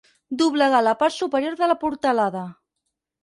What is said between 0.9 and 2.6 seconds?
part superior de la portalada.